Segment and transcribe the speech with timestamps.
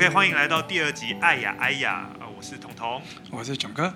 [0.00, 1.12] OK，欢迎来到第二集。
[1.20, 3.94] 爱呀爱呀，啊我是彤彤，我是囧哥。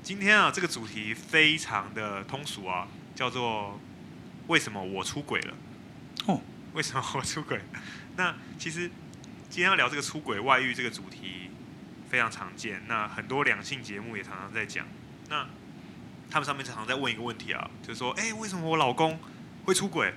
[0.00, 2.86] 今天啊，这个主题非常的通俗啊，
[3.16, 3.80] 叫做
[4.46, 5.54] 为什么我出轨了？
[6.26, 6.40] 哦，
[6.74, 7.60] 为什么我出轨？
[8.14, 8.88] 那其实
[9.50, 11.50] 今天要聊这个出轨外遇这个主题
[12.08, 14.86] 非常常见，那很多两性节目也常常在讲。
[15.28, 15.44] 那
[16.30, 19.18] 他们上面常常在问一个问题啊，就是说，哎，为什么我老公
[19.64, 20.14] 会出轨？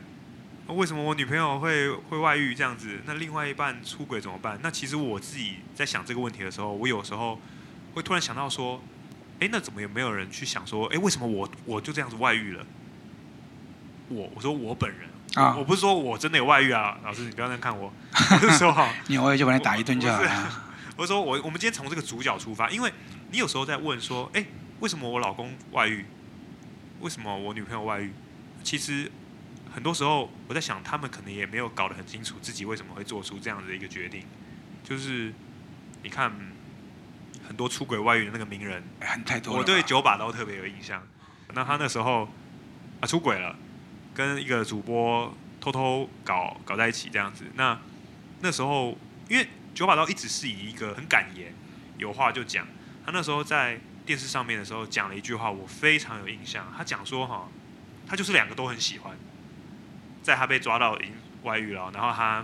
[0.74, 3.00] 为什么我女朋友会会外遇这样子？
[3.06, 4.60] 那另外一半出轨怎么办？
[4.62, 7.40] 那其实我自己在想这个问题的时候，我有时候
[7.94, 8.82] 会突然想到说，
[9.40, 12.66] 哎，那怎么也没有人去想说，哎，为什么我我就这样子外遇了？
[14.10, 20.64] 我我说我本人啊，我不是说我真的有外遇啊，老师你不要这样看我， 我是说哈，你偶尔就把你打一顿就好了。
[20.98, 22.92] 我是 说我我们今天从这个主角出发，因为
[23.32, 24.46] 你有时候在问说，哎，
[24.82, 26.06] 为什么我老公外遇？
[27.00, 28.12] 为什么我女朋友外遇？
[28.64, 29.10] 其实。
[29.74, 34.24] 很多时候，我在想，他们可能也没有搞得很清楚自己为什么会做出这样的一个决定。
[34.84, 35.34] 就是
[36.02, 36.32] 你看，
[37.48, 39.60] 很多出轨外遇的那个名人，很太多了。
[39.60, 41.06] 我对九把刀特别有印象。
[41.54, 42.30] 那他那时候
[43.00, 43.56] 啊出轨了，
[44.14, 47.46] 跟一个主播偷偷搞搞在一起这样子。
[47.56, 47.80] 那
[48.42, 48.98] 那时候，
[49.30, 51.54] 因为九把刀一直是以一个很敢言、
[51.98, 52.68] 有话就讲。
[53.06, 56.66] 他那时候在电视上面的时候讲了一句话，我非常有印象。
[56.76, 57.48] 他讲说：“哈，
[58.08, 59.18] 他就是两个都很喜欢。”
[60.28, 61.00] 在他被抓到
[61.44, 62.44] 外遇了，然后他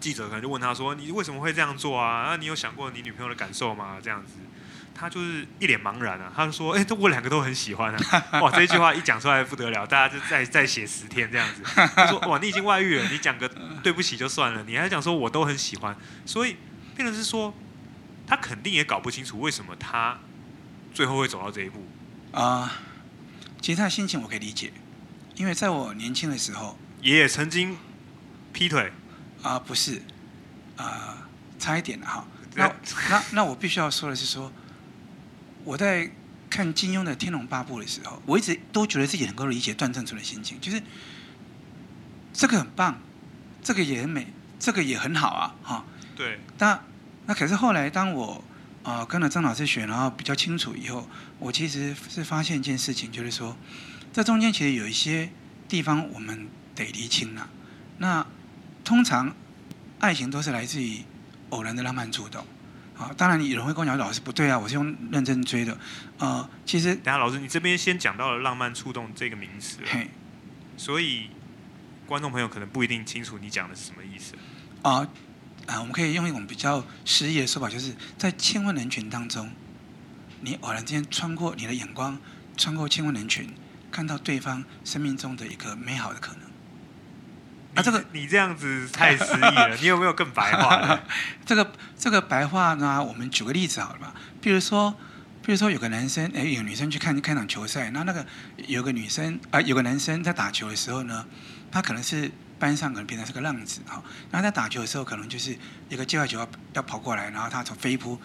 [0.00, 2.24] 记者可能就问他说：“你为什么会这样做啊？
[2.30, 4.32] 那你有想过你女朋友的感受吗？”这样子，
[4.92, 6.32] 他就是一脸茫然啊。
[6.34, 8.00] 他就说：“哎，这我两个都很喜欢啊。
[8.42, 11.62] ”哇，这句话一讲出来不得了，大家就再再写十天这样子。
[11.94, 13.48] 他说：“哇，你已经外遇了，你讲个
[13.84, 16.56] 对不起就算了，你还讲说我都很喜欢。”所以，
[16.96, 17.54] 变成是说，
[18.26, 20.18] 他肯定也搞不清楚为什么他
[20.92, 21.86] 最后会走到这一步
[22.32, 22.66] 啊。
[22.66, 22.70] Uh,
[23.60, 24.72] 其实他的心情我可以理解。
[25.36, 27.76] 因为在我年轻的时候，爷爷曾经
[28.52, 28.92] 劈腿
[29.42, 30.02] 啊、呃，不是，
[30.76, 31.18] 啊、呃，
[31.58, 32.26] 差一点了哈。
[32.54, 32.70] 那
[33.08, 34.52] 那那我必须要说的是说，
[35.64, 36.10] 我在
[36.50, 40.82] 看金庸的《天龙八部》的时候，我一直都觉得自己能够理解段正淳的心情，就是
[42.32, 43.00] 这个很棒，
[43.62, 44.26] 这个也很美，
[44.58, 45.84] 这个也很好啊，哈。
[46.14, 46.40] 对。
[46.58, 46.78] 那
[47.26, 48.44] 那可是后来当我
[48.82, 53.56] 啊、呃、跟了张老师学，然后比较清楚以后，我其实是发现一件事情，就是说。
[54.12, 55.30] 这中间其实有一些
[55.68, 57.48] 地方我们得厘清了。
[57.98, 58.26] 那
[58.84, 59.34] 通常
[59.98, 61.04] 爱情都是来自于
[61.50, 62.44] 偶然的浪漫触动。
[62.98, 65.78] 啊，当然有人会跟我讲，老师不对啊，我是用认真追的。
[66.18, 70.10] 呃，其实等下老师，你这边先讲到了浪漫触动这个名词，嘿，
[70.76, 71.30] 所以
[72.06, 74.34] 观众朋友可能不一定清楚你讲的是什么意思。
[74.82, 75.08] 啊
[75.66, 79.50] 啊，我们可以用一种比较诗意的说法，就是在千万人群当中，
[80.42, 82.18] 你偶然之间穿过你的眼光，
[82.58, 83.48] 穿过千万人群。
[83.90, 86.42] 看到对方生命中的一个美好的可能，
[87.74, 91.00] 啊，这个你这样子太诗意了， 你有没有更白话？
[91.44, 94.14] 这个这个白话呢，我们举个例子好了吧？
[94.40, 94.94] 比如说，
[95.42, 98.24] 比如说有个男生，哎，有女生去看看场球赛，那那个
[98.66, 101.26] 有个女生啊、呃，有个男生在打球的时候呢，
[101.70, 105.56] 他可能是班上可能变成是个浪子哈，然后在打球的时候，可能就是
[105.88, 108.20] 一个界外球要要跑过来，然后他从飞扑。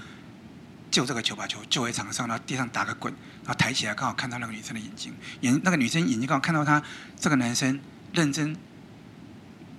[0.91, 3.13] 救这个球，把球救回场上，然后地上打个滚，
[3.45, 6.81] 然后抬起来，刚好看到那个女生的眼睛，眼那个女生眼睛刚好看到他
[7.15, 7.79] 这个男生
[8.11, 8.57] 认真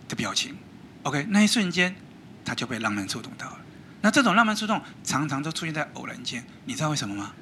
[0.09, 0.57] 的表情
[1.03, 1.97] ，OK，那一瞬间
[2.45, 3.59] 他就被浪漫触动到了。
[4.03, 7.33] 那这种浪漫触动常常都出现在偶然间，你知道为什么吗？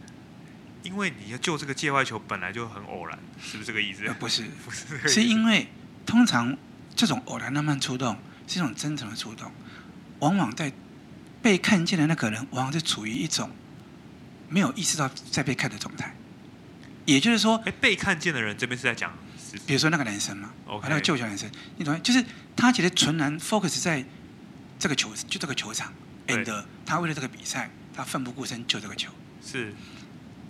[0.82, 4.02] 因为你要救这个界外球本来就很偶然，是不是这个意思？
[4.18, 5.68] 不是， 不是，是因为
[6.06, 6.56] 通常
[6.96, 9.52] 这种偶然浪漫触动是一种真诚的触动，
[10.20, 10.72] 往往在
[11.42, 13.50] 被看见的那个人往往是处于一种。
[14.48, 16.14] 没有意识到在被看的状态，
[17.04, 19.12] 也就是说，哎，被看见的人这边是在讲，
[19.66, 22.00] 比如说那个男生嘛，OK，那个救球男生，你懂吗？
[22.02, 22.24] 就是
[22.56, 24.04] 他其实纯然 focus 在
[24.78, 25.92] 这个球，就这个球场
[26.26, 29.10] ，and 他为了这个比赛，他奋不顾身救这个球。
[29.44, 29.74] 是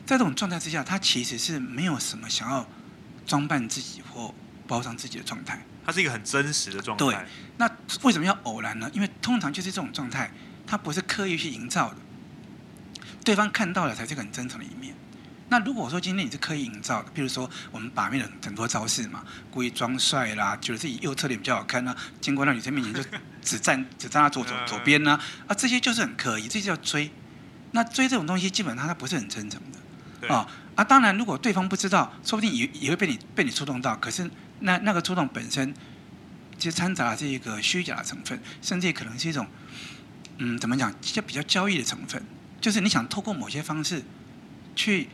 [0.06, 2.69] 在这种状态之下，他其实是没有什么想要
[3.26, 4.35] 装扮自己或
[4.67, 5.64] 包装自己的状态。
[5.85, 7.05] 他是一个很真实的状态。
[7.05, 7.17] 对，
[7.58, 7.70] 那
[8.02, 8.90] 为什么要偶然呢？
[8.94, 10.31] 因为通常就是这种状态，
[10.67, 11.97] 他不是刻意去营造的。
[13.25, 14.94] 对方看到了才是个很真诚的一面。
[15.49, 23.03] 那如果说今天你是刻意营造的，比如说我们把面的很多招式嘛，故意装帅啦，觉得自己右侧脸比较好看呢，经过那女生面前就
[23.43, 27.11] 只站 只站她左左左边呢，啊，这些就是很刻意，这就叫追。
[27.73, 30.35] 那追这种东西，基本上它不是很真诚的。
[30.35, 33.94] 啊啊，当然如果对方不知道，说不定也也会被你被你触动到。
[33.97, 34.29] 可是
[34.61, 35.75] 那那个触动本身，
[36.59, 39.47] 其实掺杂了这一个虚假的成分，甚至也可能是一种，
[40.38, 42.25] 嗯，怎么讲，就比较交易的成分。
[42.64, 44.02] 就是你想透过某些方式，
[44.75, 45.11] 去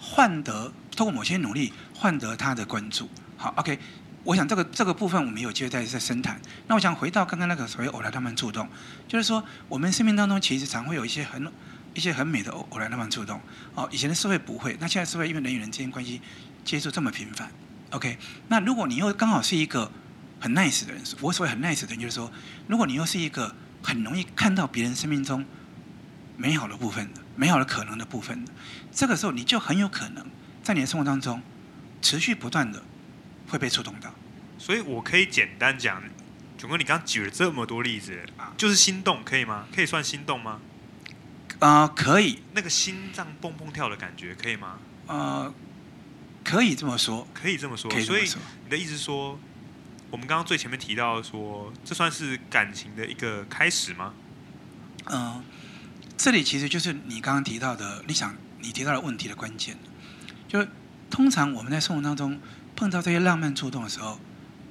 [0.00, 3.08] 换得透过某些努力换得他的关注。
[3.36, 3.78] 好，OK，
[4.24, 6.42] 我想这个这个部分我们有机会再再深谈。
[6.66, 8.68] 那我想回到刚刚那个所谓偶然浪漫触动，
[9.06, 11.48] 就是说我们生命当中其实常会有一些很
[11.94, 13.40] 一些很美的偶偶然浪漫触动。
[13.76, 16.20] 哦，以前的社会不会，那现在社会因为人与人之间关系
[16.64, 17.48] 接触这么频繁
[17.90, 18.18] ，OK？
[18.48, 19.88] 那如果你又刚好是一个
[20.40, 22.28] 很 nice 的人，我所谓很 nice 的人，就是说，
[22.66, 25.46] 如果你又是一个很容易看到别人生命中
[26.36, 28.52] 美好的部分的、美好的可能的部分的，
[28.92, 30.26] 这个时候你就很有可能
[30.62, 31.42] 在你的生活当中
[32.00, 32.82] 持续不断的
[33.48, 34.12] 会被触动到。
[34.58, 36.02] 所以我可以简单讲，
[36.56, 38.18] 九哥，你刚举了这么多例子，
[38.56, 39.66] 就是心动，可以吗？
[39.74, 40.60] 可以算心动吗？
[41.58, 42.40] 啊、呃，可以。
[42.54, 44.78] 那个心脏蹦蹦跳的感觉，可以吗？
[45.06, 45.52] 呃，
[46.44, 47.90] 可以这么说，可以这么说。
[47.92, 48.06] 以么说。
[48.06, 48.22] 所以
[48.64, 49.38] 你的意思是说？
[50.10, 54.12] 我们刚刚最前面提到说，这算是感情的一个开始吗？
[55.06, 55.44] 嗯、呃，
[56.22, 59.76] 这里其实就是你刚刚提到的，你想你提到的问题的关键。
[60.46, 60.68] 就是
[61.10, 62.40] 通常我们在生活当中
[62.76, 64.20] 碰到这些浪漫触动的时候，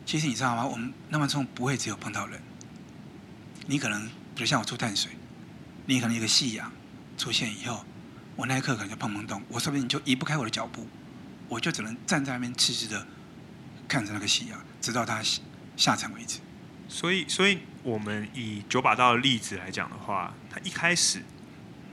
[0.06, 0.66] 其实你知道吗？
[0.66, 2.42] 我们浪漫触动不会只有碰到人，
[3.68, 5.12] 你可能比如像我出淡水，
[5.88, 6.72] 你可能一个夕阳
[7.18, 7.84] 出现以后，
[8.38, 10.88] 我那一刻可能就砰砰动，我说不定就移不开我的脚步，
[11.50, 13.06] 我就只能站在那边痴痴的
[13.90, 14.58] 看着那个夕阳。
[14.80, 15.22] 直到他
[15.76, 16.40] 下沉为止。
[16.88, 21.22] 所以，所以我们以九把刀的例子来讲的话，他一开始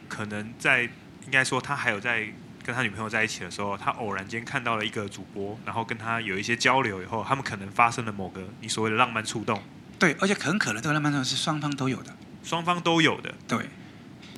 [0.08, 2.26] 可能在应该说他还有在
[2.64, 9.62] 跟他女朋友在一起的时候，他偶然间看到了一个主播，然后跟他有一些交流以后，他们可能发生了某个你所谓的浪漫触动。
[9.98, 12.16] 对，而且很可能这个浪漫触动是双方都有的。
[12.42, 13.34] 双方都有的。
[13.46, 13.68] 对。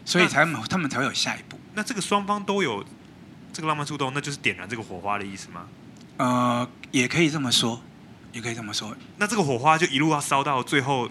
[0.05, 1.59] 所以才他们才会有下一步。
[1.75, 2.85] 那这个双方都有
[3.53, 5.69] 这个浪漫触动，那就是点燃这个火花的意思吗？
[6.17, 7.81] 呃，也可以这么说。
[8.33, 11.11] 也可以这么说，那这个火花就一路要烧到最后，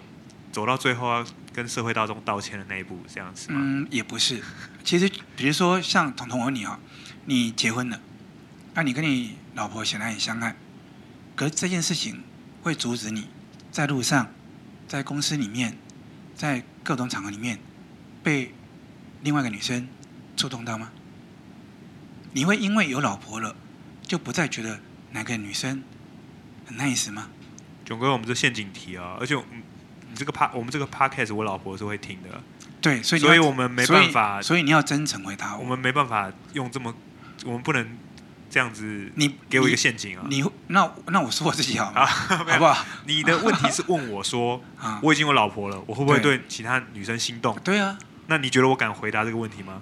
[0.53, 1.25] 走到最后要
[1.59, 3.59] 跟社会大众道歉的那一步，这样子吗？
[3.61, 4.41] 嗯，也不是。
[4.81, 6.79] 其实，比如说像彤彤和你啊，
[7.25, 7.99] 你结婚了，
[8.75, 10.55] 那你跟你老婆显然很相爱，
[11.35, 12.23] 可是这件事情
[12.63, 13.27] 会阻止你
[13.69, 14.31] 在路上、
[14.87, 15.77] 在公司里面、
[16.33, 17.59] 在各种场合里面
[18.23, 18.53] 被
[19.21, 19.85] 另外一个女生
[20.37, 20.93] 触动到吗？
[22.31, 23.53] 你会因为有老婆了，
[24.01, 24.79] 就不再觉得
[25.11, 25.83] 哪个女生？
[26.65, 27.27] 很 nice 吗？
[27.83, 29.61] 炯哥，我们这陷阱题啊，而且你
[30.19, 32.29] 这个 p 我们这个 podcast 我老婆是会听的。
[32.81, 35.63] 对，所以所以我们没办法所，所以你要真诚回答我。
[35.63, 36.93] 我们没办法用这么，
[37.45, 37.97] 我们不能
[38.49, 39.09] 这样子。
[39.15, 40.25] 你给我一个陷阱啊！
[40.29, 42.85] 你，你那那我说我自己好，吗好不好？
[43.05, 44.61] 你的问题是问我说，
[45.01, 47.57] 我已经有老婆了，我会不会对其他女生心动？
[47.63, 47.97] 对啊。
[48.27, 49.81] 那你觉得我敢回答这个问题吗？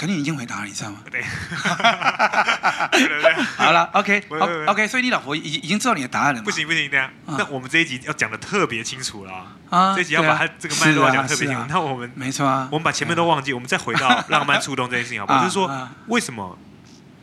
[0.00, 1.00] 肯定已经回答了，你知道吗？
[1.10, 1.20] 对，
[2.90, 3.34] 对对对。
[3.58, 6.44] 好了，OK，OK，所以你老婆已已经知道你的答案了吗？
[6.46, 9.32] 不行不行，这样，那我们这一集要讲的特别清楚了
[9.68, 9.92] 啊！
[9.94, 11.62] 这一集要把它这个脉络讲的特别清楚。
[11.68, 15.40] 那我们没错啊，我们把前面都忘记，我们再回到 浪漫触动这件事情好不好？
[15.42, 15.70] 就是说，
[16.06, 16.56] 为什么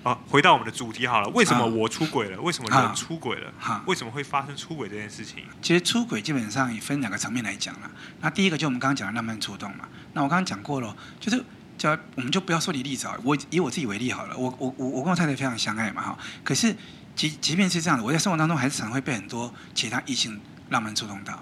[0.03, 0.15] 啊？
[0.29, 2.39] 回到我们的主题好了，为什么我出轨了？
[2.39, 3.51] 为什么人出轨了？
[3.88, 5.44] 为什么会发生出轨这件事情？
[5.63, 7.89] 其实出轨基本上也分两个层面来讲了。
[8.21, 9.85] 那第一个就我们刚刚讲的浪漫触动嘛。
[10.13, 11.44] 那我刚刚讲过了，就是。
[11.77, 14.35] 叫我们就不要说你例子啊，我以我自己为例好了。
[14.35, 16.18] 我我我我跟我太太非常相爱嘛哈。
[16.44, 16.75] 可是
[17.15, 20.39] 即即便是这样的，我在生活当中还是常会被很多其他异性
[20.69, 21.39] 浪漫触动到。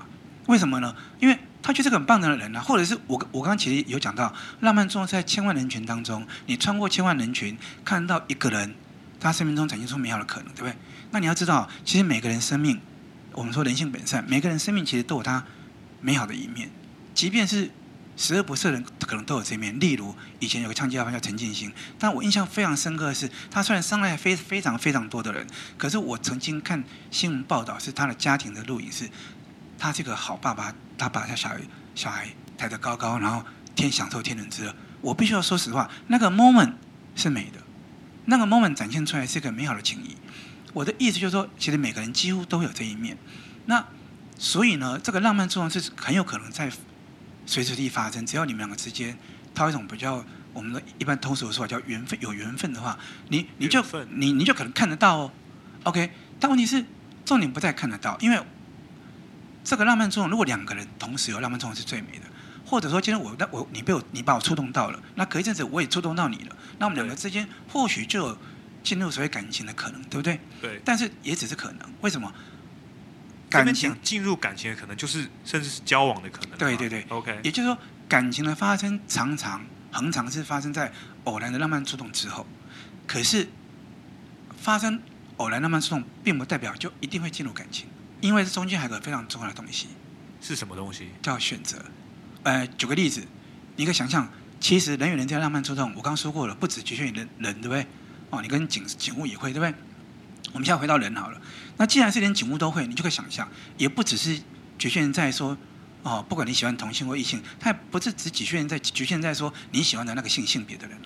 [0.47, 0.95] 为什么呢？
[1.19, 8.75] 因为他就是个很棒的人啊，或者是我我刚刚其实有讲到，浪漫作用在千万人群当中，你穿过千万人群，看到一个人，
[9.19, 10.75] 他生命中展现出美好的可能，对不对？
[11.11, 12.79] 那你要知道，其实每个人生命，
[13.31, 15.43] 我们说人性本善，每个人生命其实都有他
[16.01, 16.69] 美好的一面，
[17.13, 17.71] 即便是。
[18.17, 25.45] 十恶不赦人可能都有这一面，例如以前有个唱机要犯叫陈进兴，但我印象非常深刻的是，他虽然伤害非非常非常多的人，
[25.77, 29.09] 可是我曾经看新闻报道，是他的家庭的录影，是
[29.77, 31.59] 他这个好爸爸，他把他小孩
[31.93, 33.43] 小孩抬得高高，然后
[33.75, 34.73] 天享受天伦之乐。
[35.01, 36.73] 我必须要说实话，那个 moment
[37.15, 37.59] 是美的，
[38.25, 40.15] 那个 moment 展现出来是一个美好的情谊。
[40.71, 43.17] 我的意思就是说，其实每个人几乎都有这一面。
[43.65, 43.85] 那
[44.37, 46.71] 所以呢，这个浪漫作用是很有可能在。
[47.45, 49.17] 随时地发生，只要你们两个之间，
[49.53, 50.23] 他有一种比较
[50.53, 52.97] 我们的一般通俗的说法叫缘分，有缘分的话，
[53.29, 55.31] 你你就你你就可能看得到哦
[55.83, 56.11] ，OK。
[56.39, 56.83] 但问题是
[57.23, 58.39] 重点不在看得到，因为
[59.63, 62.25] 这个浪漫作用，如果两个人同时有浪漫作用是最美的，
[62.65, 68.37] 或者说今天我那我你被我你把我触动到了，那隔一阵子我也触动到你了，那我们两个之间或许就有
[68.83, 70.39] 进入所谓感情的可能，对不对？
[70.61, 70.81] 对。
[70.83, 72.31] 但是也只是可能，为什么？
[73.63, 76.57] 感情进入感情的可能，就是甚至是交往的可能。
[76.57, 77.39] 对对对，OK。
[77.43, 80.91] 也就是说，感情的发生常常、恒常是发生在
[81.25, 82.45] 偶然的浪漫触动之后。
[83.07, 83.47] 可是，
[84.61, 85.01] 发生
[85.37, 87.87] 偶然浪漫触动，并不代表就一定会进入感情，
[88.21, 89.87] 因为这中间还有个非常重要的东西。
[90.41, 91.09] 是什么东西？
[91.21, 91.77] 叫选择。
[92.43, 93.23] 呃，举个例子，
[93.75, 97.85] 你可以想象，其实人与人之间浪漫触动，我刚刚说过了，不止局限于人人，对不对？
[98.29, 99.73] 哦，你跟景景物也会，对不对？
[100.55, 101.41] 我们现在回到人好了，
[101.75, 103.45] 那既然是连景物都会，你就可以想象，
[103.77, 104.39] 也不只是
[104.77, 105.55] 局限在说，
[106.01, 110.97] 哦，不管你喜欢同性或异性，它也不是只局限在局限在说你喜欢的那个性性别的人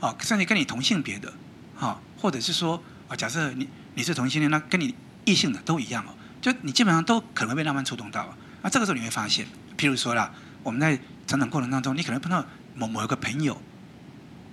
[0.00, 1.32] 哦，哦，甚至跟你同性别的，
[1.74, 4.94] 哈、哦，或者是说，啊，假设你你是同性恋，那跟你
[5.24, 8.36] 异性的都一样哦，就你基本上都可能被浪漫触动到啊。
[8.60, 9.46] 那这个时候你会发现，
[9.78, 10.30] 譬如说啦，
[10.62, 12.44] 我们在成长过程当中，你可能碰到
[12.74, 13.62] 某某一个朋友，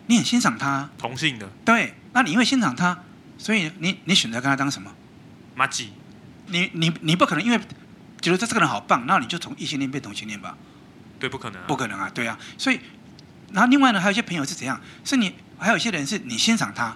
[0.07, 3.03] 你很欣赏他，同性的，对，那你因为欣赏他，
[3.37, 4.91] 所以你你选择跟他当什么？
[5.55, 5.91] 马吉。
[6.47, 7.59] 你你你不可能因为
[8.21, 10.55] 觉得他这个人好棒，那你就从异性恋变同性恋吧？
[11.19, 11.65] 对，不可能、啊。
[11.67, 12.37] 不可能啊，对啊。
[12.57, 12.79] 所以，
[13.51, 14.79] 然后另外呢，还有一些朋友是怎样？
[15.03, 16.95] 是你还有一些人是你欣赏他，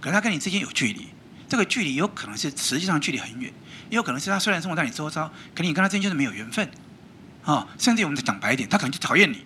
[0.00, 1.08] 可是他跟你之间有距离，
[1.48, 3.52] 这个距离有可能是实际上距离很远，
[3.90, 6.66] 也有可能是他虽然生活在你周遭，可你跟他之间就是没有缘分，
[7.42, 9.44] 啊、哦，甚至我们讲白一点，他可能就讨厌你，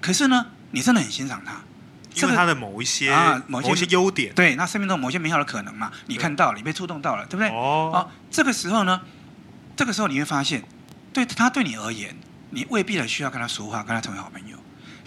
[0.00, 1.60] 可是呢，你真的很欣赏他。
[2.20, 7.48] 因为他的某一些啊，某些优点，对，那生命中某些美好的可能嘛，你看到了，你被触动到了，对不对？
[7.48, 9.00] 哦，哦，这个时候呢，
[9.76, 10.62] 这个时候你会发现，
[11.12, 12.16] 对他对你而言，
[12.50, 14.56] 你未必的需要跟他说话，跟他成为好朋友，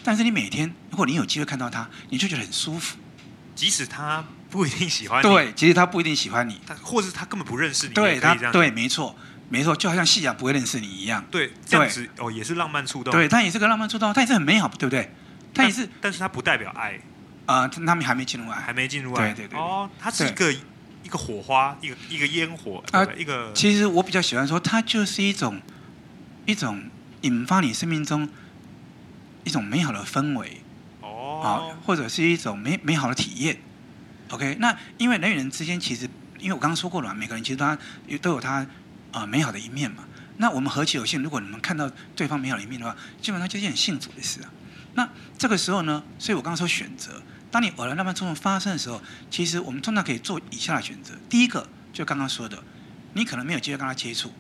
[0.04, 2.98] 但是你每天如果你有机会看到他，你就觉得很舒服，
[3.56, 9.16] 即使他不一定喜欢你，对，其实他不一定喜欢你，他或是他根本不认识你，对他，对，没错，
[9.50, 15.14] 没错，就好像夕阳不会认识你一样，对，这样子哦，也是浪漫触动，对，他也是个浪漫触动，他也是很美好，对不对？
[15.54, 17.00] 他也是，但是他不代表爱。
[17.46, 19.34] 啊，他们还没进入爱，还没进入爱。
[19.34, 19.60] 对对对。
[19.60, 20.50] 哦，它是一个
[21.04, 23.52] 一个火花，一个一个烟火啊，一个。
[23.54, 25.62] 其实我比较喜欢说，它就是一种
[26.46, 26.82] 一种
[27.22, 28.30] 引发你生命中
[29.44, 30.62] 一种美好的氛围
[31.02, 33.58] 哦，啊，或者是一种美美好的体验。
[34.30, 37.78] OK，那因为人与人之间其实，因为我刚刚说过了嘛，每个人其实他
[38.22, 38.66] 都有他
[39.12, 40.06] 啊美好的一面嘛。
[40.38, 44.50] 那我们何其有幸，如果你们看到对方美好的一面的话，基本上就是很幸福的事啊。
[44.96, 47.22] 那这个时候呢，所以我刚刚说选择。
[47.52, 51.14] 当你偶然浪漫冲动发生的时候，其实我们通常可以做以下的选择。
[51.30, 52.64] 第一个，就刚刚说的，
[53.14, 54.34] 你可能没有机会跟他接触，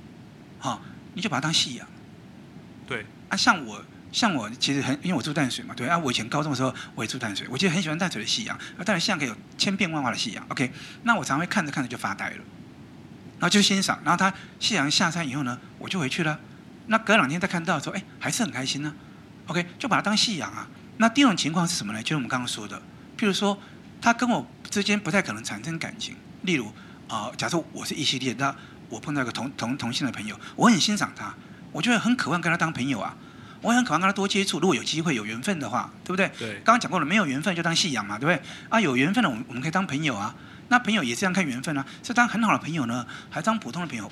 [0.57, 0.81] 好，
[1.13, 1.88] 你就把他当夕阳。
[2.88, 3.05] 对。
[3.29, 8.57] 啊，像我，像我其实很，因为我住淡水嘛，对啊，我以前高中的时候我也住淡水，我其实很喜欢淡水的夕阳。
[8.57, 10.43] 啊，当然夕阳可以有千变万化的夕阳。
[10.50, 10.72] OK，
[11.03, 12.38] 那我常会看着看着就发呆了，
[13.39, 14.00] 然后就欣赏。
[14.03, 16.39] 然后他夕阳下山以后呢，我就回去了。
[16.88, 18.95] 那隔两天再看到的时候，哎，还是很开心呢。
[19.48, 20.68] OK，就把他当信仰啊。
[20.98, 22.02] 那第二种情况是什么呢？
[22.02, 22.82] 就是我们刚刚说的。
[23.18, 23.58] 譬如说，
[24.02, 26.16] 他跟我之间不太可能产生感情。
[26.44, 26.68] 例如，
[27.08, 28.56] 啊、呃，假设我是异性恋，那
[28.90, 31.34] 我碰到一个同同同性的朋友，我很欣赏他，
[31.72, 33.16] 我觉得很渴望跟他当朋友啊，
[33.62, 34.60] 我很渴望跟他多接触。
[34.60, 36.32] 如果有机会有缘分的话，对不对？
[36.38, 36.54] 对。
[36.64, 38.42] 刚刚讲过了，没有缘分就当信仰嘛，对不对？
[38.70, 40.36] 啊，有缘分的，我们我们可以当朋友啊。
[40.70, 44.12] 那朋友也是这样看缘分啊，是当很好的朋友呢，还是当普通的朋友，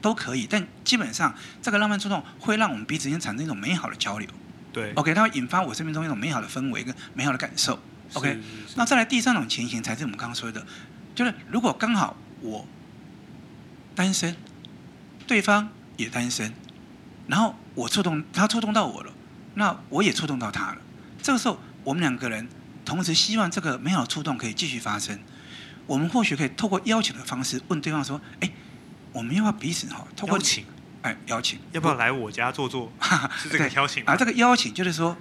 [0.00, 0.46] 都可以。
[0.48, 4.28] 但基本上，这个浪漫触动会让我们彼此间产生一种美好的交流。
[4.72, 4.92] 对。
[4.94, 7.78] OK，它会引发我生命中一种美好的氛围跟美好的感受。
[8.14, 8.38] OK，
[8.76, 10.66] 那再来第三种情形才是我们刚刚说的，
[11.14, 12.66] 就是如果刚好我
[13.94, 14.36] 单身，
[15.26, 16.52] 对方也单身，
[17.26, 19.12] 然后我触动他触动到我了，
[19.54, 20.78] 那我也触动到他了。
[21.22, 22.46] 这个时候我们两个人
[22.84, 25.18] 同时希望这个美好的触动可以继续发生，
[25.86, 28.50] 我们或许可以透过邀请的方式问对方说：“哎，
[29.12, 30.06] 我们要不要彼此哈？
[30.14, 30.66] 透过邀请，
[31.02, 32.92] 哎，邀请，要不要来我家坐坐？
[33.36, 34.16] 是这个邀请啊？
[34.16, 35.16] 这个邀请就是说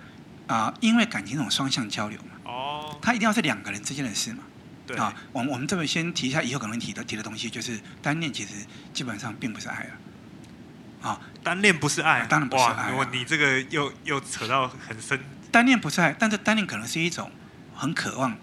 [0.48, 2.52] 啊、呃，因为感情这种双向交流嘛。
[2.52, 4.44] 哦，他一定要是两个人之间的事嘛？
[4.86, 8.54] 对啊，我们我们这边先提一下以后可能提的提的东西，就是单恋其实
[8.94, 11.10] 基本上并不是爱了。
[11.10, 12.92] 啊，单恋不是爱，当然不是爱。
[12.92, 15.20] 哇，你这个又又扯到很深。
[15.52, 17.32] 单恋不是爱，但是单恋可能是一种
[17.74, 18.38] 很渴望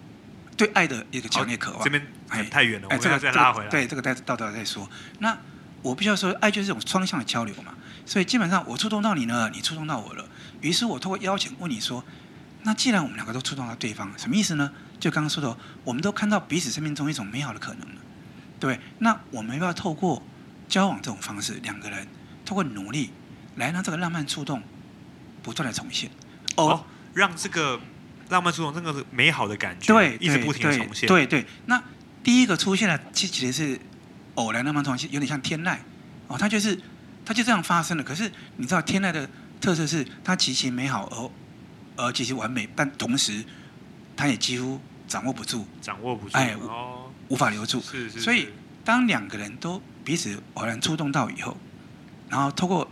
[0.57, 1.85] 对爱的一个强烈渴望。
[1.85, 3.71] 这边哎太远了，哎，这个再拉回来。
[3.71, 4.91] 对，这个再到到再说。
[5.21, 5.39] 那
[5.83, 7.75] 我必须要说，爱就是这种双向的交流嘛。
[8.05, 10.25] 所以基本上我触动到你呢，你触动到我了。
[10.61, 12.05] 于是我通过邀请问你说。
[12.65, 14.71] 那既然我们两个都触动到对方，什么意思呢？
[14.99, 17.95] 就刚刚说的，我们都看到彼此生命中一种美好的可能了，
[18.59, 18.79] 对。
[18.99, 20.21] 那我们要不要透过
[20.69, 22.07] 交往这种方式，两个人
[22.45, 23.13] 透过努力
[23.55, 24.61] 来让这个浪漫触动
[25.41, 26.11] 不断的重现？
[26.57, 27.81] 哦，让这个
[28.29, 31.09] 浪漫触动，这个美好的感觉，对，一直不停的重现。
[31.09, 31.49] 对对，对。
[31.67, 31.81] 那
[32.25, 33.81] 第一个出现的其实是
[34.39, 35.77] 偶然浪漫重现，有点像天籁
[36.27, 36.81] 哦，它就是
[37.25, 38.03] 它就这样发生了。
[38.03, 39.29] 可是你知道天籁的
[39.61, 41.31] 特色是它极其美好而。
[42.01, 43.45] 而极其完美，但同时，
[44.15, 46.55] 他也几乎掌握不住，掌握不住，哎，
[47.27, 47.81] 无法留住。
[47.81, 48.21] 是是是。
[48.21, 48.51] 所以，
[48.85, 51.57] 当两个人都彼此偶然触动到以后，
[52.29, 52.89] 然后透过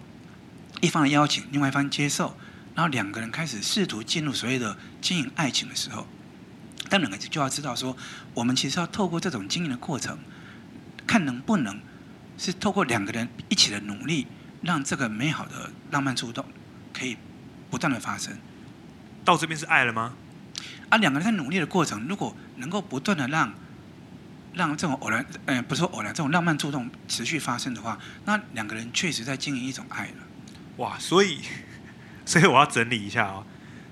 [0.81, 2.37] 一方的邀请，另外一方接受，
[2.75, 6.05] 然后两个人开始试图进入所谓的经营爱情的时候，
[6.88, 7.97] 但两个就要知道说，
[8.35, 10.19] 我们其实要透过这种经营的过程，
[11.07, 11.81] 看能不能
[12.37, 14.27] 是透过两个人一起的努力，
[14.63, 16.45] 让这个美好的浪漫触动
[16.93, 17.17] 可以
[17.71, 18.37] 不断的发生。
[19.25, 20.15] 到这边是爱了吗？
[20.89, 23.53] 啊，两个人在努力的过程，如果能够不断的让
[24.55, 30.25] 让这种偶然，呃，不是说偶然，这种浪漫触动持续发生的话，那两个人确实在经营一种爱了。
[30.77, 31.41] 哇，所以，
[32.25, 33.45] 所以我要整理一下哦。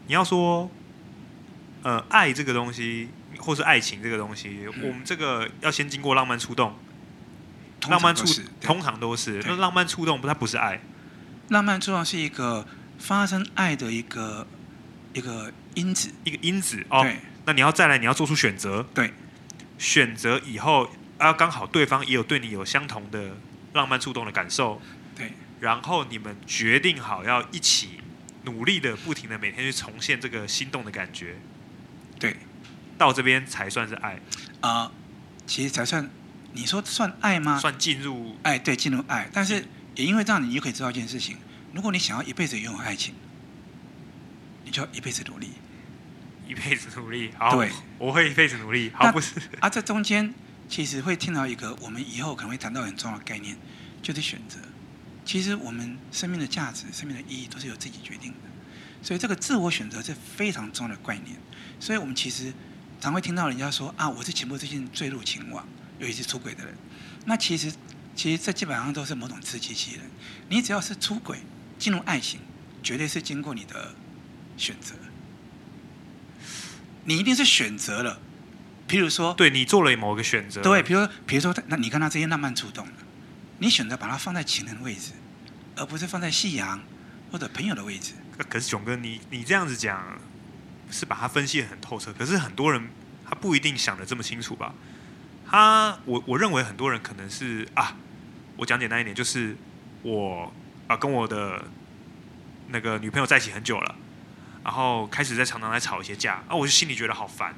[0.06, 0.70] 你要说，
[1.82, 6.74] 呃，爱这个东西，或是爱情这个东西，嗯、我们这个要先经过浪漫触动。
[7.88, 8.26] 浪漫触
[8.60, 10.80] 通常都是，那浪漫触动不，它不是爱。
[11.48, 12.66] 浪漫触动是一个
[12.98, 14.46] 发生爱的一个
[15.12, 17.06] 一个因子，一个因子哦。
[17.44, 18.86] 那你要再来，你要做出选择。
[18.94, 19.12] 对，
[19.78, 20.88] 选择以后
[21.18, 23.36] 啊，刚好对方也有对你有相同的
[23.74, 24.80] 浪漫触动的感受。
[25.14, 28.00] 对，然后你们决定好要一起
[28.44, 31.36] 努力的、不停的每天去重现这个心动的感觉。
[32.18, 32.36] 对，
[32.96, 34.18] 到这边才算是爱
[34.60, 34.92] 啊、呃，
[35.46, 36.08] 其实才算。
[36.54, 37.58] 你说算爱吗？
[37.58, 39.28] 算进入爱，对，进入爱。
[39.32, 41.36] 但是也因为这样，你就可以知道一件事情：
[41.72, 43.12] 如果你想要一辈子拥有爱情，
[44.64, 45.50] 你就要一辈子努力，
[46.48, 47.32] 一辈子努力。
[47.36, 48.90] 好，对，我会一辈子努力。
[48.94, 50.32] 好，不是 啊，这中间
[50.68, 53.56] 其实会听到一个我们以后可能会谈到很重要的概念，
[54.00, 54.58] 就是选择。
[55.24, 58.38] 其实我们生命的价值、生命的意义都是由自己决定的，
[59.02, 61.36] 所以这个自我选择是非常重要的概念。
[61.80, 62.52] 所以我们其实
[63.00, 65.66] 常会听到人家说啊，我是情不自禁坠入情网。
[65.98, 66.74] 尤其是出轨的人，
[67.26, 67.72] 那其实，
[68.14, 70.02] 其实这基本上都是某种自欺欺人。
[70.48, 71.38] 你只要是出轨
[71.78, 72.40] 进入爱情，
[72.82, 73.94] 绝对是经过你的
[74.56, 74.94] 选择。
[77.04, 78.20] 你一定是选择了，
[78.88, 80.62] 譬如说，对你做了某个选择。
[80.62, 82.92] 对，比如说，比如说，那你跟他之间浪漫触动了，
[83.58, 85.12] 你选择把它放在情人的位置，
[85.76, 86.80] 而不是放在夕阳
[87.30, 88.14] 或者朋友的位置。
[88.48, 90.18] 可是囧哥，你你这样子讲，
[90.90, 92.12] 是把它分析的很透彻。
[92.12, 92.88] 可是很多人
[93.24, 94.74] 他不一定想得这么清楚吧？
[95.46, 97.96] 他，我我认为很多人可能是啊，
[98.56, 99.56] 我讲简单一点，就是
[100.02, 100.52] 我
[100.86, 101.64] 啊跟我的
[102.68, 103.94] 那个女朋友在一起很久了，
[104.64, 107.54] 然后开始在常常在吵一些架，啊，我就心里觉得好烦。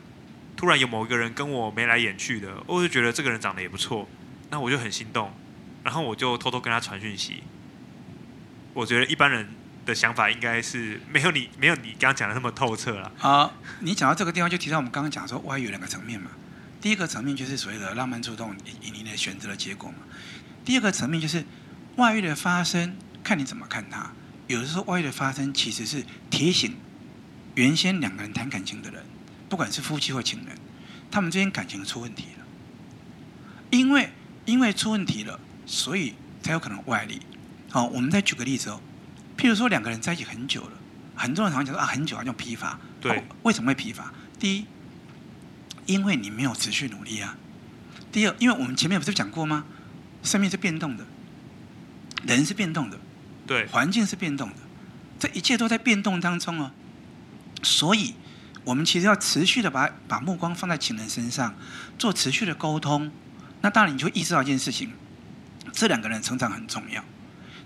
[0.57, 4.09] 突然有某一个人跟我眉来眼去的，我就觉得这个人长得也不错，
[4.51, 5.31] 那我就很心动，
[5.85, 7.43] 然后我就偷偷跟他传讯息。
[8.73, 9.49] 我觉得一般人
[9.85, 13.13] 的想法应该是没有你没有你刚刚讲的那么透彻了。
[13.19, 16.31] 好，你讲到这个地方就提到我们刚刚讲说外遇两个层面嘛。
[16.81, 19.97] 第一个层面就是所谓的浪漫主动引领的选择的结果嘛。
[20.65, 21.45] 第二个层面就是
[21.97, 24.13] 外遇的发生，看你怎么看它。
[24.47, 26.77] 有的时候外遇的发生其实是提醒
[27.55, 29.05] 原先两个人谈感情的人，
[29.49, 30.57] 不管是夫妻或情人，
[31.11, 32.47] 他们之间感情出问题了。
[33.71, 34.11] 因为
[34.45, 37.21] 因为出问题了，所以才有可能外力。
[37.71, 38.81] 好，我们再举个例子哦。
[39.37, 40.73] 譬如说两个人在一起很久了，
[41.15, 42.79] 很多人常常讲说啊，很久啊，叫疲乏。
[43.01, 43.25] 对。
[43.43, 44.13] 为什么会疲乏？
[44.39, 44.67] 第一。
[45.87, 47.37] 因为你没有持续努力啊。
[48.13, 49.65] 第二，因为我们前面不是讲过吗？
[50.23, 51.05] 生命是变动的，
[52.27, 52.99] 人是变动的，
[53.47, 54.57] 对，环境是变动的，
[55.19, 56.73] 这一切都在变动当中哦。
[57.63, 58.15] 所以，
[58.65, 61.55] 我们其实要持续的把把目光放在情人身上，
[61.99, 63.11] 做持续的沟通。
[63.61, 64.91] 那当然，你就意识到一件事情：
[65.73, 67.05] 这两个人成长很重要。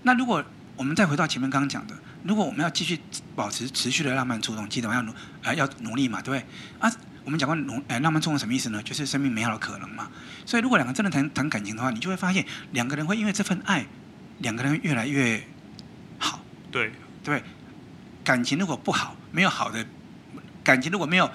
[0.03, 0.43] 那如果
[0.75, 2.99] 我们再回到前面刚刚讲的，如果我们要继续
[3.35, 5.11] 保持持续的浪漫触动，记得我要努
[5.43, 6.45] 啊要努力嘛，对不对
[6.79, 6.91] 啊？
[7.23, 8.81] 我们讲过浓，哎，浪漫触动什么意思呢？
[8.83, 10.09] 就是生命美好的可能嘛。
[10.45, 13.85] 所以，如果两个真的谈谈感情的话，你就会发现，两个人会因为这份爱，
[14.39, 15.43] 两个人越来越
[16.17, 16.41] 好。
[16.71, 16.91] 对
[17.23, 17.43] 对，
[18.23, 19.85] 感情如果不好，没有好的
[20.63, 21.29] 感情，如果没有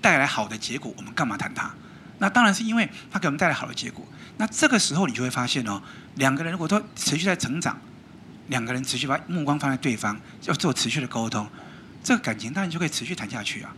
[0.00, 1.74] 带来好的结果，我们干嘛谈它？
[2.18, 4.06] 那当然是因为它给我们带来好的结果。
[4.36, 5.82] 那这个时候，你就会发现哦，
[6.14, 7.80] 两个人如果都持续在成长，
[8.46, 11.48] 两个人持续把目光放在对方，要做持续的沟通，
[12.04, 13.74] 这个感情当然就可以持续谈下去啊。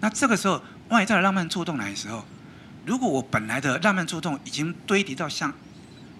[0.00, 2.24] 那这个时候，外在的浪漫触动来的时候，
[2.86, 5.52] 如果我本来的浪漫触动已经堆叠到像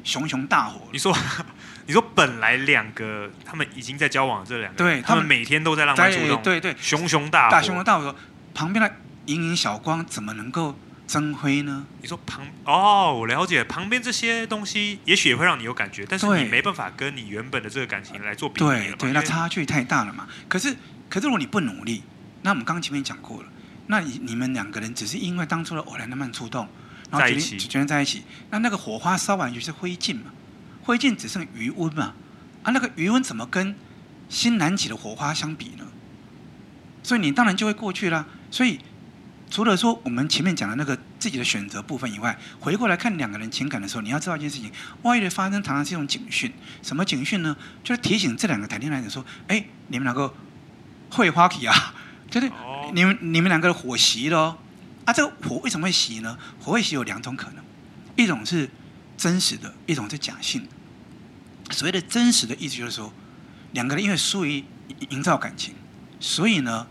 [0.04, 1.16] 熊熊大火，你说，
[1.86, 8.14] 你说本来两个他们已经在交往，这两个对，他们每天都在浪漫触动，对对，熊熊大火，大熊熊大火，
[8.54, 8.94] 旁边的
[9.26, 11.86] 隐隐小光怎么能够增辉呢？
[12.02, 20.28] 你说旁哦，我了解，旁边这些东西也许也会让你有感觉，但是你没办法跟你原本的这个感情来做比对对，那差距太大了嘛。
[20.48, 20.76] 可是
[21.08, 22.02] 可是如果你不努力，
[22.42, 23.48] 那我们刚刚前面讲过了。
[23.90, 26.68] 那你你们两个人只是因为当初的偶然的慢触动，
[27.10, 28.22] 然后决定决定在一起。
[28.50, 30.30] 那那个火花烧完就是灰烬嘛，
[30.84, 32.14] 灰烬只剩余温嘛。
[32.62, 33.74] 啊，那个余温怎么跟
[34.28, 35.86] 新燃起的火花相比呢？
[37.02, 38.26] 所以你当然就会过去啦。
[38.50, 38.78] 所以
[39.48, 44.70] 除了说我们前面讲的那个自己的选择部分以外，回过来看两个人情感的时候，你要知道一件事情：
[45.00, 46.52] 外遇的发生常常是一种警讯。
[46.82, 47.56] 什么警讯呢？
[47.82, 50.34] 就是提醒这两个谈恋爱的人说：哎，你们两个
[51.10, 51.94] 会花期啊，
[52.30, 52.52] 就是。
[52.92, 54.56] 你们你们两个的火熄了，
[55.04, 56.38] 啊，这个火为什么会熄呢？
[56.60, 57.64] 火会熄有两种可能，
[58.16, 58.68] 一种是
[59.16, 61.74] 真实的，一种是假性的。
[61.74, 63.12] 所谓的真实的意思就是说，
[63.72, 64.64] 两个人因为疏于
[65.10, 65.74] 营造感情，
[66.18, 66.86] 所以呢，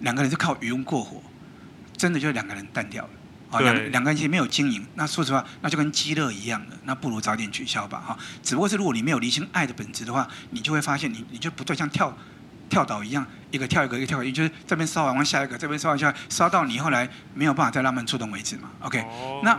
[0.00, 1.22] 两个人就靠渔翁过火，
[1.96, 3.10] 真的就两个人淡掉了。
[3.50, 8.18] 啊，两两个人其实没有经营，那说实话，那就跟鸡肋一样的，那不如早点取消吧，哈。
[8.42, 12.14] 只不过是如果你没有厘清爱的本质的话，你就会发现你你就不断像跳
[12.68, 18.70] 跳岛一样，一个跳一个，一个跳一个，就是这边烧完，完下一个，这边烧完下，烧到你后来没有办法再浪漫触动为止嘛。
[18.80, 19.52] OK，、哦、那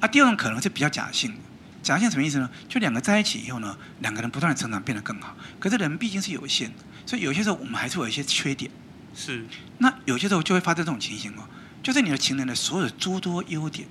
[0.00, 1.38] 啊，第二种可能是比较假性的，
[1.82, 2.50] 假性什么意思呢？
[2.68, 5.36] 就两个在一起以后呢，两个人不断的成长，变得更好。
[5.58, 8.70] 可是人毕竟是有限的，所以有些时候我们还是会有一些缺点。
[9.14, 9.44] 是。
[9.78, 11.44] 那有些时候就会发生这种情形哦。
[11.82, 13.88] 就是你的情人的所有的诸多优点，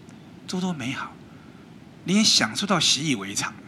[0.47, 1.11] 诸多美好，
[2.03, 3.59] 你也享受到习以为常了。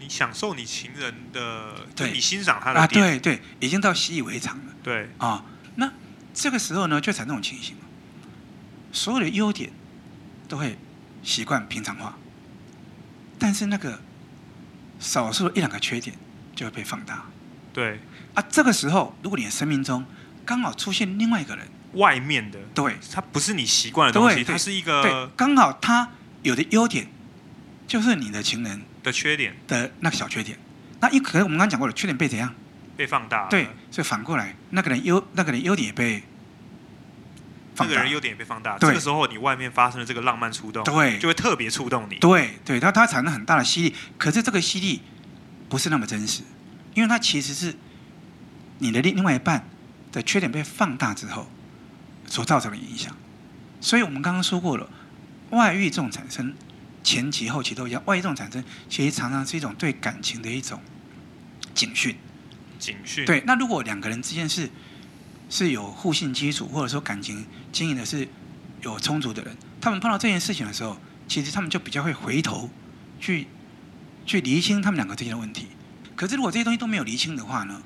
[0.00, 4.74] 你享受你情人的，对，你欣赏他的啊，对对，已经到习以为常了。
[4.82, 5.10] 对。
[5.18, 5.44] 啊，
[5.76, 5.92] 那
[6.32, 7.76] 这个时候呢，就产生这种情形，
[8.90, 9.70] 所有的优点
[10.48, 10.78] 都会
[11.22, 12.16] 习惯平常化，
[13.38, 14.00] 但是那个
[14.98, 16.16] 少数一两个缺点
[16.56, 17.26] 就会被放大。
[17.72, 18.00] 对。
[18.34, 20.04] 啊，这个时候，如果你的生命中
[20.44, 21.68] 刚好出现另外一个人。
[21.94, 26.08] 外面的，对，他不是你习惯的东西，他是一个，对，刚好他
[26.44, 27.08] 有的优点，
[27.88, 30.58] 就是你的情人的缺点的那个小缺点。
[31.00, 32.54] 那一可能我们刚刚讲过了，缺点被怎样？
[32.96, 33.46] 被放大。
[33.48, 36.22] 对，所以反过来，那个人优那个人优点也被
[37.74, 38.78] 放大，那个人优点也被放大。
[38.78, 42.16] 这个时候，你外面发生了这个浪漫触动，对，就会特别触动你。
[42.16, 45.02] 对，对，它它产生很大的吸力，可是这个吸力
[45.68, 46.42] 不是那么真实，
[46.94, 47.74] 因为它其实是
[48.78, 49.68] 你的另另外一半
[50.12, 51.48] 的缺点被放大之后。
[52.26, 53.12] 所造成的影响，
[53.80, 54.88] 所以我们刚刚说过了，
[55.50, 56.54] 外遇这种产生，
[57.02, 58.02] 前期后期都一样。
[58.06, 60.80] 外遇这种产生，其实常常是一种对感情的一种
[61.74, 62.16] 警讯。
[62.78, 63.24] 警讯。
[63.24, 64.68] 对，那如果两个人之间是
[65.48, 68.28] 是有互信基础，或者说感情经营的是
[68.82, 72.70] 有充足的人，他们碰到这件事情的时候，其实他们就比较会回头
[73.20, 73.46] 去
[74.26, 75.66] 去厘清他们两个之间的问题。
[76.16, 77.82] 可是如果这些东西都没有厘清的话呢，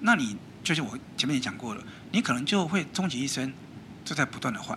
[0.00, 3.52] 那你就是我前面也讲过了，你可能就会终其一生。
[4.04, 4.76] 就在不断的换。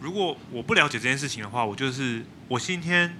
[0.00, 3.14] 如果我不了解这件事情的话，我就是我今天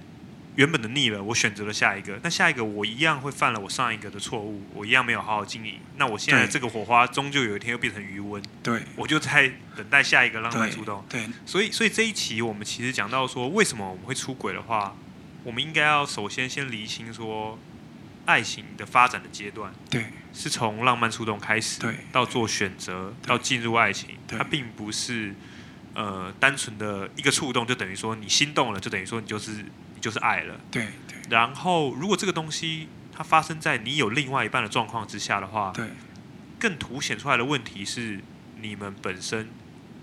[0.55, 5.75] 原本的腻了，我选择了下一个，那下一个我一样会犯了我上一个的错误，我一样没有好好经营。
[5.97, 8.41] 那我现在这个火花终究有一天又变成余温。
[8.63, 11.05] 对，我就在等待下一个浪漫触动。
[11.07, 14.95] 对，对，所以所以这一期我们其实讲到说，为什么我们会出轨的话，
[15.43, 17.59] 我们应该要首先先厘清说，
[18.25, 25.35] 爱情的发展的阶段，对，是从浪漫触动开始，对，到做选择，到进入爱情，对，它并不是
[25.99, 31.17] 呃单纯的一个触动就等于说你心动了，就等于说你就是你就是爱了，对对。
[31.29, 35.89] 然后如果这个东西它发生在你有另外一半的状况之下的话，对，
[36.57, 38.21] 更凸显出来的问题是
[38.61, 39.49] 你们本身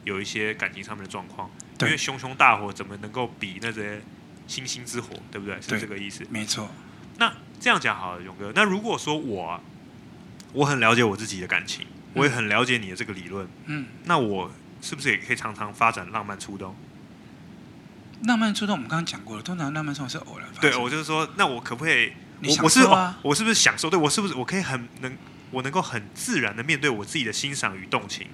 [0.04, 4.02] 有一些感情上面的状况，因为熊熊大火怎么能够比那些
[4.46, 5.59] 星星之火，对不对？
[5.62, 6.68] 是这个意思，没错。
[7.16, 8.52] 那这样讲好了，勇哥。
[8.54, 9.61] 那如果说我、啊，
[10.52, 14.50] 我很了解我自己的感情，嗯、我也很了解你的这个理论，嗯，那我
[14.87, 16.77] 是不是也可以常常发展浪漫触动？
[18.22, 20.70] 浪漫触动，我们刚刚讲过了，通常浪漫触动是偶然发生。
[20.70, 22.12] 对，我就是说，那我可不可以？
[22.38, 23.90] 你啊、我我是、哦、我是不是享受？
[23.90, 25.16] 对我是不是我可以很能，
[25.51, 28.29] 我能够很自然的面对我自己的欣赏与动情？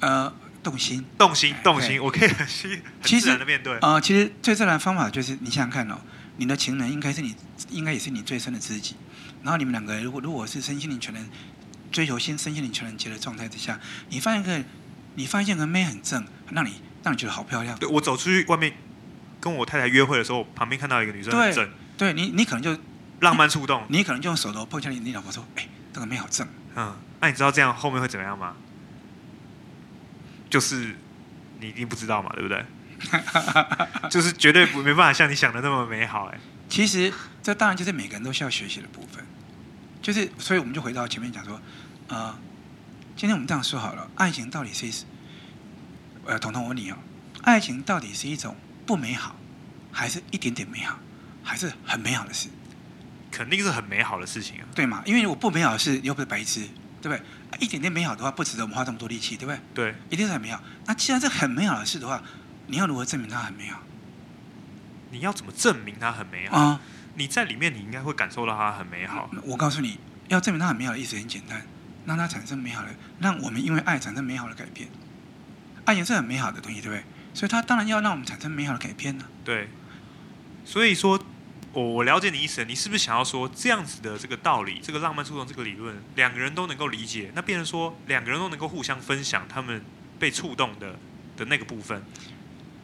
[0.00, 2.70] 呃，动心，动心，动心，我可以很心
[3.02, 3.74] 很自然的面对。
[3.74, 5.98] 啊、呃，其实最自然的方法就是你想想看哦。
[6.36, 7.34] 你的情人应该是你，
[7.68, 8.96] 应该也是你最深的知己。
[9.42, 11.30] 然后你们两个如果如果是身心灵全能，
[11.92, 13.78] 追求新身心灵全能结的状态之下，
[14.08, 14.64] 你发现个，
[15.14, 17.78] 你发现个妹很正，让你让你觉得好漂亮。
[17.78, 18.72] 对，我走出去外面
[19.40, 22.76] 跟我太太约会的时候，旁边看到一个女生很正，对，对你你可能就
[23.20, 26.46] 浪漫触动，你，可能就用手头碰一下你你老婆说，哎，这个妹好正。
[26.76, 28.54] 嗯，那你知道这样后面会怎么样吗？
[30.50, 30.96] 就是
[31.60, 32.64] 你一定不知道嘛，对不对？
[34.08, 36.38] 就是绝对不没办法像你想的那么美好哎。
[36.68, 39.24] 其实这当然就是每个人都需要学习的部分，
[40.00, 41.60] 就是所以我们就回到前面讲说，
[42.08, 42.34] 呃，
[43.16, 45.04] 今天我们这样说好了，爱情到底是，
[46.26, 46.96] 呃，彤彤我问你哦，
[47.42, 49.36] 爱情到底是一种不美好，
[49.92, 50.98] 还是一点点美好，
[51.44, 52.48] 还是很美好的事？
[53.30, 55.02] 肯定是很美好的事情啊，对嘛？
[55.06, 56.68] 因为我不美好的事又不是白痴，
[57.00, 57.22] 对不对？
[57.60, 59.60] 一点点美好的话不值得我们花这么多力气，对不对？
[59.92, 60.60] 对，一定是很美好。
[60.86, 62.20] 那既然是很美好的事的话，
[62.66, 63.80] 你要如何证明它很美好？
[65.12, 66.58] 你要怎么证明它很美好？
[66.58, 66.80] 啊，
[67.14, 69.30] 你在里面，你应该会感受到它很美好。
[69.44, 71.64] 我告诉你，要证明它很美好的意思很简单，
[72.06, 72.88] 让它产生美好的，
[73.20, 74.88] 让我们因为爱产生美好的改变。
[75.84, 77.04] 爱也是很美好的东西，对不对？
[77.34, 79.24] 所以它当然要让我们产生美好的改变呢。
[79.44, 79.68] 对。
[80.64, 81.20] 所以说，
[81.72, 89.84] 我我了解你意思，你是不是想要说这样子的这个道理，这个浪漫触动这个理论，两个人都能够理解，那变成说两个人都能够互相分享他们
[90.18, 90.96] 被触动的
[91.36, 92.02] 的那个部分。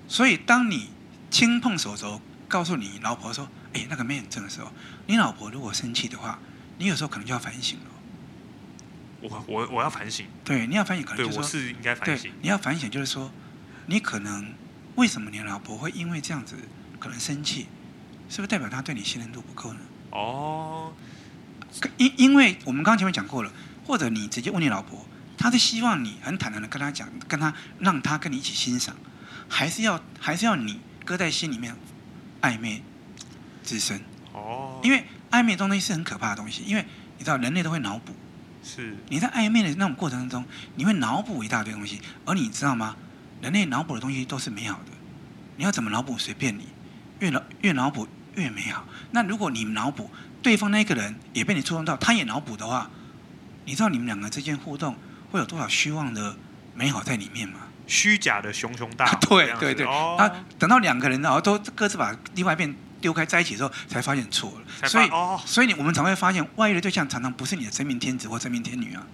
[0.06, 0.90] 所以，当你
[1.30, 4.70] 轻碰手肘，告诉你老婆说：“哎，那个妹很正”的时候，
[5.06, 6.38] 你老婆如果生气的话，
[6.76, 7.89] 你有时候可能就要反省了。
[9.20, 10.26] 我我我要反省。
[10.44, 12.32] 对，你要反省，可能就是说，对，我是应该反省。
[12.40, 13.30] 你要反省，就是说，
[13.86, 14.54] 你可能
[14.96, 16.56] 为什么你老婆会因为这样子
[16.98, 17.66] 可能生气？
[18.28, 19.80] 是不是代表她对你信任度不够呢？
[20.10, 20.92] 哦，
[21.96, 23.52] 因因为我们刚刚前面讲过了，
[23.84, 25.04] 或者你直接问你老婆，
[25.36, 28.96] 她是希望你很坦然的跟她讲，跟她让她跟你一起欣赏，
[29.48, 31.74] 还是要还是要你搁在心里面
[32.40, 32.82] 暧昧
[33.64, 34.00] 滋生？
[34.32, 36.84] 哦，因为暧昧这种东西是很可怕的东西，因为
[37.18, 38.14] 你知道人类都会脑补，
[38.62, 40.44] 是你在暧昧的那种过程当中，
[40.76, 42.96] 你会脑补一大堆东西，而你知道吗？
[43.40, 44.92] 人类脑补的东西都是美好的，
[45.56, 46.68] 你要怎么脑补随便你，
[47.20, 48.06] 越脑越脑补。
[48.36, 48.86] 越美好。
[49.10, 50.08] 那如果你脑补
[50.40, 52.88] 对方那个人也被你触动到，他也脑补的话，
[53.64, 54.96] 你知道你们两个之间互动
[55.32, 56.36] 会有多少虚妄的
[56.72, 57.58] 美好在里面吗？
[57.88, 59.42] 虚假的熊熊大 火。
[59.42, 59.84] 对对对。
[59.84, 64.88] 哦、啊，等到两个人然后都各自把另外一边丢开在一起之后，才发现错了。
[64.88, 69.06] 所以，哦、所以你我们常会发现，外遇的对象常常不是你的真命天子或真命天女啊。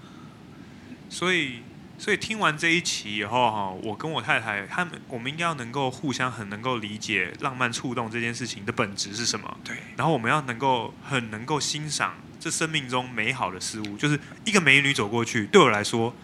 [1.09, 1.63] 所以。
[1.99, 9.57] 所以听完这一期以后哈，我跟我太太他们，我们应该要能够互相很能够理解浪漫触动这件事情的本质是什么。
[9.65, 9.79] 对。
[9.97, 16.15] 然后我们要能够很能够欣赏这生命中美好的事物，就是一个美女走过去，对我来说，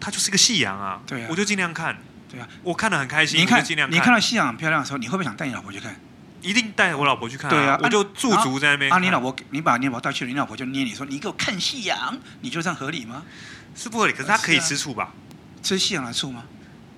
[0.00, 1.02] 她就是个夕阳啊。
[1.06, 1.26] 对啊。
[1.28, 1.98] 我就尽量看。
[2.30, 2.48] 对啊。
[2.62, 3.38] 我看得很开心。
[3.38, 3.94] 你看，尽量看。
[3.94, 5.94] 你看到夕阳很漂亮的时候，你会不会想带你老婆去看？
[6.42, 7.54] 一定带我老婆去看、啊。
[7.54, 7.78] 对啊。
[7.82, 8.92] 我就驻足在那边。
[8.92, 13.22] 啊，你老婆，你把你老婆带去了，你老婆就捏你说：“你给我看夕阳。”你觉得这样合理吗？
[13.74, 15.12] 是不合理，可是她可以吃醋吧？
[15.62, 16.44] 吃夕阳的醋吗？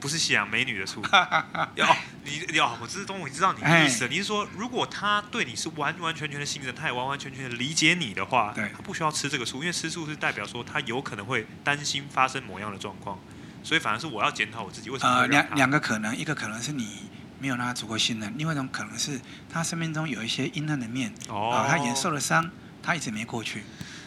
[0.00, 1.02] 不是夕阳，美女的醋。
[1.74, 4.06] 要你要，我知道，我知道你的意思。
[4.06, 13.18] 你是说，如果他对你是完完全全的信任，他也完完全全的理解你的话，对，他不需要吃这个醋，因为吃醋是代表说他有可能会担心发生某样的状况，
[13.64, 15.12] 所以反而是我要检讨我自己为什么。
[15.12, 22.50] 呃，两两个可能，一个可能是你没有让他足够信任，另外一种可能是他生命中有一些阴暗的面，哦，呃、他已经受了伤，
[22.82, 23.64] 他一直没过去。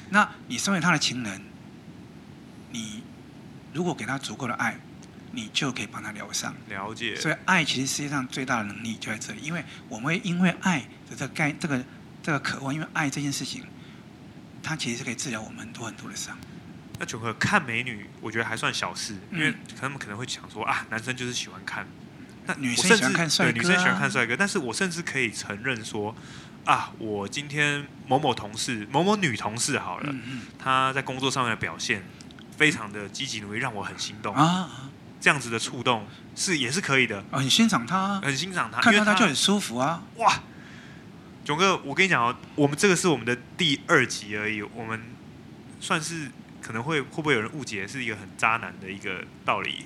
[0.09, 1.41] 那你身为他的情人，
[2.71, 3.03] 你
[3.73, 4.79] 如果给他足够的爱。
[5.33, 6.53] 你就可以帮他疗伤。
[6.67, 7.15] 了解。
[7.15, 11.81] 所以爱其实世界上最大的能力就在这里，因为我们会因为爱的这个概这个
[12.21, 13.63] 这个渴望，因为爱这件事情，
[14.61, 16.37] 它其实是可以治疗我们很多很多的伤。
[16.99, 21.87] 那九和看美女，我觉得还算小事，因为他们可能会想说啊，男生就是喜欢看，
[22.45, 26.15] 那女生喜欢看帅哥，啊，女生喜欢看帅哥，但是我甚至可以承认说
[26.65, 32.03] 啊，我今天某某同事某某女同事好了，嗯嗯，她在工作上面的表现
[32.57, 34.89] 非常的积极努力，让我很心动啊。
[35.19, 40.01] 这样子的触动是也是可以的啊，很欣赏她，很欣赏她，看到她就很舒服啊。
[40.15, 40.41] 哇，
[41.45, 44.99] 囧哥，我跟你讲哦，我们这个是我们的第二集而已，我们
[45.79, 49.85] 算是可能会会不会有人误解是一个很渣男的一个道理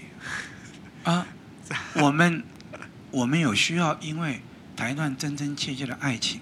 [1.03, 1.27] 啊？
[2.01, 2.43] 我们
[3.12, 4.41] 我们有需要因为
[4.75, 6.41] 谈一段真真切切的爱情，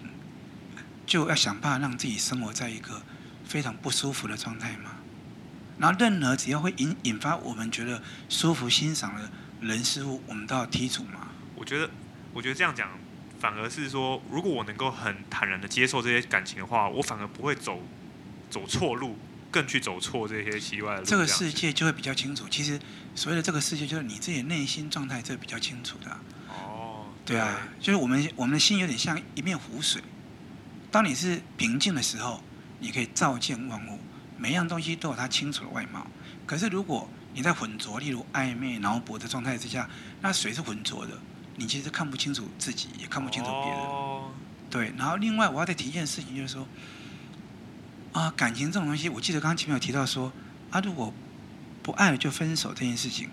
[1.05, 3.01] 就要想办法让自己生活在一个
[3.45, 4.91] 非常不舒服的状态吗？
[5.79, 9.29] 然后，任何只要会引引发我们觉得舒服、欣赏的
[9.61, 11.29] 人事物，我们都要剔除吗？
[11.55, 11.89] 我觉得，
[12.33, 12.89] 我觉得这样讲，
[13.39, 17.81] 反而是说，如果我能够很坦然的接受这些感情的话，我反而不会走
[18.49, 19.17] 走错路，
[19.53, 21.05] 更去走错这些奇怪的路。
[21.05, 22.45] 这个世界就会比较清楚。
[22.49, 22.79] 其实，
[23.13, 26.19] 所谓的这个世界，就是你自己内心状态，这比较清楚的、啊。
[26.49, 30.01] 哦，对啊，就是我们我们的心有点像一面湖水，
[30.89, 32.43] 当你是平静的时候，
[32.79, 33.99] 你可以照见万物。
[34.35, 36.05] 每一样东西都有它清楚的外貌，
[36.45, 39.87] 可是如果你在浑浊，例如暧昧、脑补的状态之下，
[40.21, 41.13] 那水是浑浊的，
[41.55, 43.79] 你其实看不清楚自己，也看不清楚别人。
[43.79, 44.31] 哦。
[44.69, 46.67] 对，然后另外我要再提一件事情，就是说，
[48.13, 50.31] 啊，感情这种东西，我记得刚刚前面有提到说，
[50.71, 51.13] 啊，如果
[51.81, 53.29] 不爱了就分手这件事情，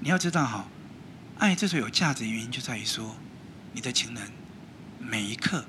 [0.00, 0.66] 你要知道哈，
[1.38, 3.16] 爱之所以有价值的原因就在于说，
[3.74, 4.32] 你的情人
[4.98, 5.66] 每一刻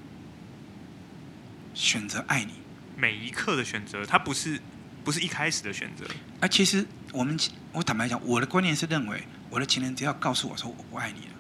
[1.73, 2.53] 选择爱你，
[2.95, 4.61] 每一刻的选择，他不是。
[5.03, 6.05] 不是一开始的选择。
[6.41, 7.35] 啊，其实我们
[7.71, 11.33] 我坦白讲，我的观念是认为，我的情人只要告诉我说我不爱你了，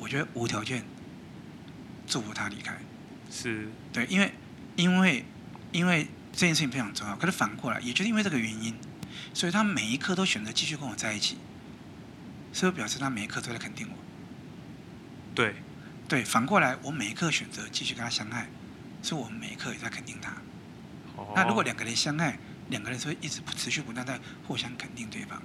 [0.00, 0.82] 我觉得无条件
[2.08, 2.76] 祝福他离开。
[3.30, 3.68] 是。
[3.92, 4.34] 对，因为
[4.74, 5.24] 因为
[5.70, 7.16] 因为这件事情非常重要。
[7.16, 8.74] 可是反过来，也就是因为这个原因，
[9.32, 11.36] 所以他每一刻都选择继续跟我在一起，
[12.52, 13.96] 是不是表示他每一刻都在肯定我？
[15.34, 15.54] 对。
[16.08, 18.46] 对，反过来，我每一刻选择继续跟他相爱，
[19.02, 20.30] 是我每一刻也在肯定他。
[21.16, 21.32] 哦。
[21.34, 25.40] 那如果两个人相爱，两个人是会一直持续不断在互相肯定对方，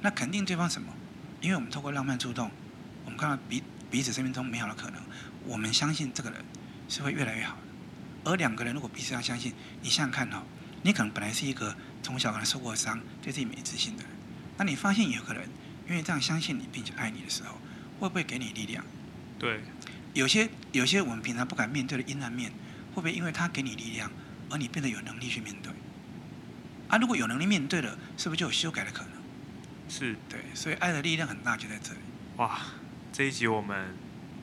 [0.00, 0.92] 那肯定对方什么？
[1.40, 2.50] 因为我们透过浪漫触动，
[3.04, 5.00] 我们看到彼彼此生命中美好的可能，
[5.44, 6.44] 我们相信这个人
[6.88, 7.67] 是会越来越好的。
[8.24, 9.52] 而两个人如果彼此要相信，
[9.82, 10.42] 你想想看哦，
[10.82, 14.12] 你可能本来是一个从小可能受过伤、对自己没自信的人，
[14.56, 15.48] 那你发现有个人
[15.88, 17.58] 因为这样相信你并且爱你的时候，
[17.98, 18.84] 会不会给你力量？
[19.38, 19.60] 对，
[20.14, 22.50] 有些有些我们平常不敢面对的阴暗面，
[22.94, 24.10] 会不会因为他给你力量，
[24.50, 25.72] 而你变得有能力去面对？
[26.88, 29.12] 啊，如果有能力面对了，是不是就有修改的可能？
[29.88, 31.98] 是，对，所以爱的力量很大，就在这里。
[32.36, 32.60] 哇，
[33.12, 33.94] 这一集我们，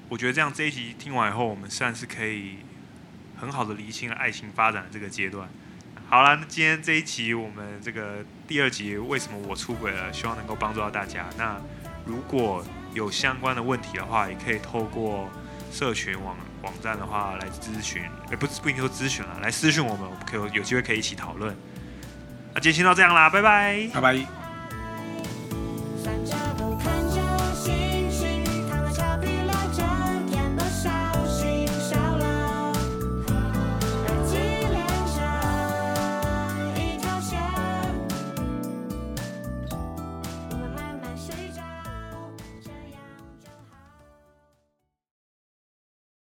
[0.09, 2.57] 我觉得这样这一集听完以后，我们算是可以
[3.38, 5.48] 很好的理清了爱情发展的这个阶段。
[6.08, 11.26] 好了，那今天这一集我们这个第二集为什么我出轨了，希望能够帮助到大家。
[11.38, 11.60] 那
[12.06, 15.30] 如果有相关的问题的话，也可以透过
[15.71, 21.56] 社群网网站的话来咨询，也不不一定说咨询了，来私讯我们，我们可以有机会可以一起讨论。
[22.54, 24.44] 那今天先到这样啦，拜拜，拜拜。